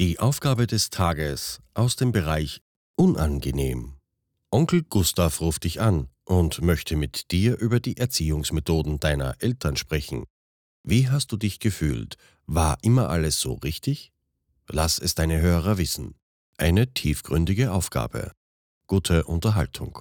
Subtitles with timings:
[0.00, 2.62] Die Aufgabe des Tages aus dem Bereich
[2.96, 3.94] Unangenehm.
[4.50, 10.24] Onkel Gustav ruft dich an und möchte mit dir über die Erziehungsmethoden deiner Eltern sprechen.
[10.82, 12.16] Wie hast du dich gefühlt?
[12.46, 14.10] War immer alles so richtig?
[14.68, 16.16] Lass es deine Hörer wissen.
[16.58, 18.32] Eine tiefgründige Aufgabe.
[18.88, 20.00] Gute Unterhaltung.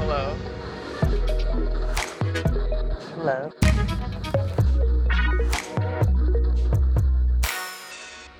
[0.00, 0.36] Hello.
[3.16, 3.67] Hello.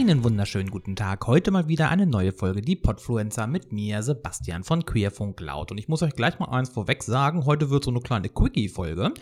[0.00, 1.26] Einen wunderschönen guten Tag.
[1.26, 5.70] Heute mal wieder eine neue Folge, die Podfluencer mit mir, Sebastian von Queerfunk Laut.
[5.70, 9.12] Und ich muss euch gleich mal eins vorweg sagen, heute wird so eine kleine Quickie-Folge.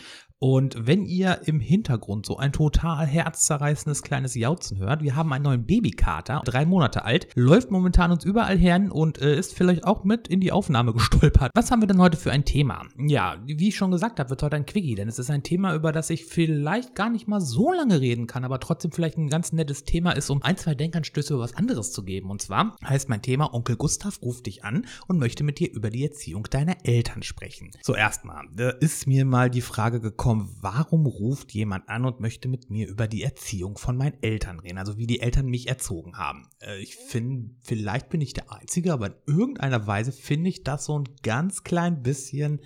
[0.41, 5.43] Und wenn ihr im Hintergrund so ein total herzzerreißendes kleines Jauzen hört, wir haben einen
[5.43, 10.05] neuen Babykater, drei Monate alt, läuft momentan uns überall her und äh, ist vielleicht auch
[10.05, 11.51] mit in die Aufnahme gestolpert.
[11.57, 12.87] Was haben wir denn heute für ein Thema?
[12.97, 15.75] Ja, wie ich schon gesagt habe, wird heute ein Quickie, denn es ist ein Thema,
[15.75, 19.31] über das ich vielleicht gar nicht mal so lange reden kann, aber trotzdem vielleicht ein
[19.31, 22.31] ganz nettes Thema ist, um ein, zwei Denkanstöße über was anderes zu geben.
[22.31, 25.91] Und zwar heißt mein Thema, Onkel Gustav ruft dich an und möchte mit dir über
[25.91, 27.73] die Erziehung deiner Eltern sprechen.
[27.83, 30.28] So, erstmal, da ist mir mal die Frage gekommen,
[30.61, 34.79] warum ruft jemand an und möchte mit mir über die Erziehung von meinen Eltern reden,
[34.79, 36.49] also wie die Eltern mich erzogen haben.
[36.61, 40.85] Äh, ich finde, vielleicht bin ich der Einzige, aber in irgendeiner Weise finde ich das
[40.85, 42.61] so ein ganz klein bisschen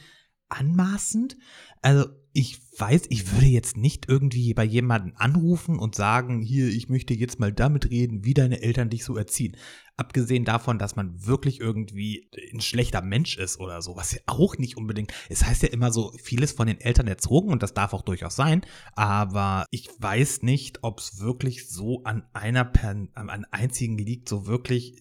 [0.53, 1.37] anmaßend.
[1.81, 6.89] Also ich weiß, ich würde jetzt nicht irgendwie bei jemandem anrufen und sagen, hier, ich
[6.89, 9.57] möchte jetzt mal damit reden, wie deine Eltern dich so erziehen.
[9.99, 14.57] Abgesehen davon, dass man wirklich irgendwie ein schlechter Mensch ist oder so, was ja auch
[14.57, 15.13] nicht unbedingt.
[15.29, 18.37] Es heißt ja immer so, vieles von den Eltern erzogen und das darf auch durchaus
[18.37, 18.63] sein,
[18.95, 24.29] aber ich weiß nicht, ob es wirklich so an einer, per an einem einzigen liegt,
[24.29, 24.97] so wirklich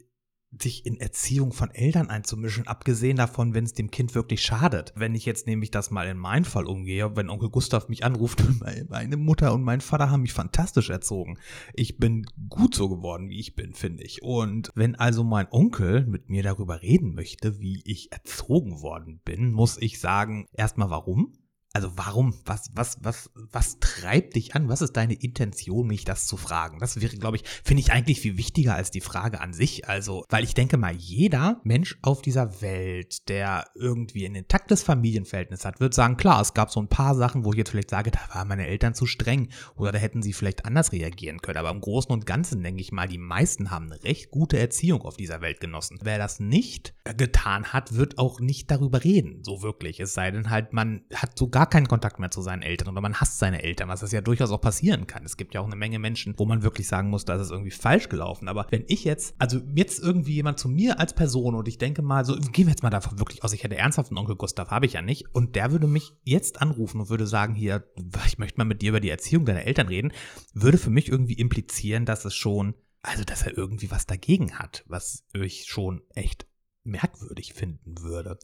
[0.59, 4.91] sich in Erziehung von Eltern einzumischen, abgesehen davon, wenn es dem Kind wirklich schadet.
[4.95, 8.43] Wenn ich jetzt nämlich das mal in meinen Fall umgehe, wenn Onkel Gustav mich anruft,
[8.89, 11.37] meine Mutter und mein Vater haben mich fantastisch erzogen.
[11.73, 14.23] Ich bin gut so geworden, wie ich bin, finde ich.
[14.23, 19.51] Und wenn also mein Onkel mit mir darüber reden möchte, wie ich erzogen worden bin,
[19.53, 21.33] muss ich sagen, erstmal warum?
[21.73, 24.67] Also warum, was, was, was, was treibt dich an?
[24.67, 26.79] Was ist deine Intention, mich das zu fragen?
[26.79, 29.87] Das wäre, glaube ich, finde ich eigentlich viel wichtiger als die Frage an sich.
[29.87, 35.63] Also, weil ich denke mal, jeder Mensch auf dieser Welt, der irgendwie ein intaktes Familienverhältnis
[35.63, 38.11] hat, wird sagen, klar, es gab so ein paar Sachen, wo ich jetzt vielleicht sage,
[38.11, 41.57] da waren meine Eltern zu streng oder da hätten sie vielleicht anders reagieren können.
[41.57, 45.03] Aber im Großen und Ganzen denke ich mal, die meisten haben eine recht gute Erziehung
[45.03, 45.99] auf dieser Welt genossen.
[46.03, 50.01] Wer das nicht getan hat, wird auch nicht darüber reden, so wirklich.
[50.01, 53.01] Es sei denn halt, man hat sogar gar keinen Kontakt mehr zu seinen Eltern oder
[53.01, 55.23] man hasst seine Eltern, was das ja durchaus auch passieren kann.
[55.25, 57.51] Es gibt ja auch eine Menge Menschen, wo man wirklich sagen muss, da ist es
[57.51, 58.47] irgendwie falsch gelaufen.
[58.47, 62.01] Aber wenn ich jetzt, also jetzt irgendwie jemand zu mir als Person und ich denke
[62.01, 64.71] mal, so gehen wir jetzt mal davon wirklich aus, ich hätte ernsthaft einen Onkel Gustav,
[64.71, 67.85] habe ich ja nicht, und der würde mich jetzt anrufen und würde sagen, hier,
[68.25, 70.13] ich möchte mal mit dir über die Erziehung deiner Eltern reden,
[70.55, 72.73] würde für mich irgendwie implizieren, dass es schon,
[73.03, 76.47] also dass er irgendwie was dagegen hat, was ich schon echt
[76.83, 78.39] merkwürdig finden würde.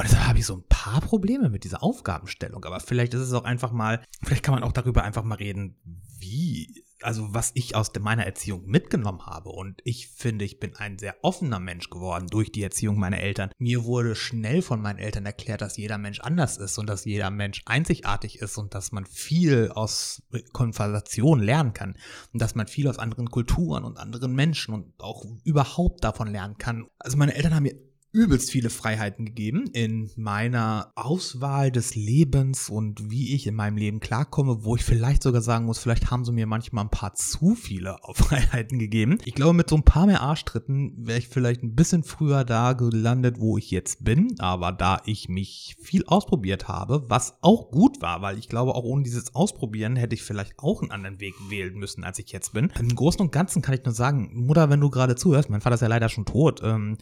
[0.00, 2.64] Und deshalb habe ich so ein paar Probleme mit dieser Aufgabenstellung.
[2.64, 5.78] Aber vielleicht ist es auch einfach mal, vielleicht kann man auch darüber einfach mal reden,
[6.18, 9.50] wie, also was ich aus meiner Erziehung mitgenommen habe.
[9.50, 13.50] Und ich finde, ich bin ein sehr offener Mensch geworden durch die Erziehung meiner Eltern.
[13.58, 17.28] Mir wurde schnell von meinen Eltern erklärt, dass jeder Mensch anders ist und dass jeder
[17.28, 20.22] Mensch einzigartig ist und dass man viel aus
[20.54, 21.94] Konversation lernen kann.
[22.32, 26.56] Und dass man viel aus anderen Kulturen und anderen Menschen und auch überhaupt davon lernen
[26.56, 26.86] kann.
[26.98, 33.10] Also meine Eltern haben mir übelst viele Freiheiten gegeben in meiner Auswahl des Lebens und
[33.10, 36.32] wie ich in meinem Leben klarkomme, wo ich vielleicht sogar sagen muss, vielleicht haben sie
[36.32, 39.18] mir manchmal ein paar zu viele Freiheiten gegeben.
[39.24, 42.72] Ich glaube, mit so ein paar mehr Arschtritten wäre ich vielleicht ein bisschen früher da
[42.72, 48.02] gelandet, wo ich jetzt bin, aber da ich mich viel ausprobiert habe, was auch gut
[48.02, 51.34] war, weil ich glaube, auch ohne dieses Ausprobieren hätte ich vielleicht auch einen anderen Weg
[51.48, 52.72] wählen müssen, als ich jetzt bin.
[52.78, 55.74] Im Großen und Ganzen kann ich nur sagen, Mutter, wenn du gerade zuhörst, mein Vater
[55.76, 56.98] ist ja leider schon tot, ähm,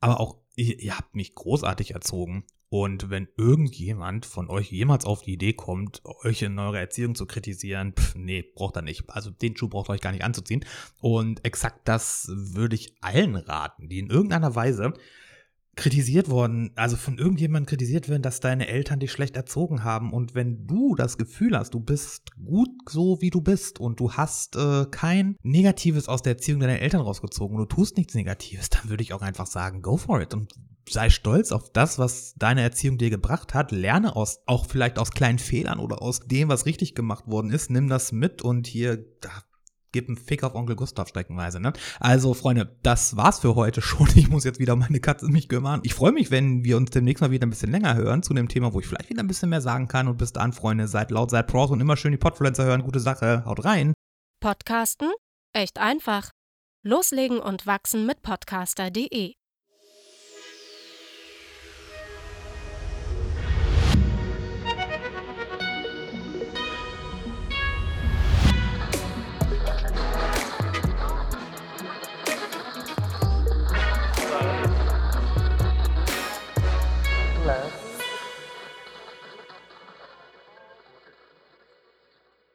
[0.00, 2.44] aber auch ihr, ihr habt mich großartig erzogen.
[2.68, 7.26] Und wenn irgendjemand von euch jemals auf die Idee kommt, euch in eurer Erziehung zu
[7.26, 9.10] kritisieren, pff, nee, braucht er nicht.
[9.10, 10.64] Also den Schuh braucht ihr euch gar nicht anzuziehen.
[11.00, 14.94] Und exakt das würde ich allen raten, die in irgendeiner Weise
[15.76, 20.12] kritisiert worden, also von irgendjemandem kritisiert werden, dass deine Eltern dich schlecht erzogen haben.
[20.12, 24.12] Und wenn du das Gefühl hast, du bist gut so, wie du bist und du
[24.12, 28.68] hast äh, kein Negatives aus der Erziehung deiner Eltern rausgezogen und du tust nichts Negatives,
[28.70, 30.52] dann würde ich auch einfach sagen, go for it und
[30.88, 33.70] sei stolz auf das, was deine Erziehung dir gebracht hat.
[33.70, 37.70] Lerne aus, auch vielleicht aus kleinen Fehlern oder aus dem, was richtig gemacht worden ist.
[37.70, 39.04] Nimm das mit und hier,
[39.92, 41.72] gib einen Fick auf Onkel Gustav streckenweise, ne?
[41.98, 44.08] Also, Freunde, das war's für heute schon.
[44.14, 45.80] Ich muss jetzt wieder meine Katze mich kümmern.
[45.82, 48.48] Ich freue mich, wenn wir uns demnächst mal wieder ein bisschen länger hören zu dem
[48.48, 50.08] Thema, wo ich vielleicht wieder ein bisschen mehr sagen kann.
[50.08, 52.82] Und bis dann, Freunde, seid laut, seid pros und immer schön die Podfluencer hören.
[52.82, 53.44] Gute Sache.
[53.44, 53.94] Haut rein.
[54.40, 55.10] Podcasten?
[55.52, 56.30] Echt einfach.
[56.82, 59.39] Loslegen und wachsen mit podcaster.de